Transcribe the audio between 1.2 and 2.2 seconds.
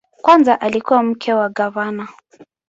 wa gavana.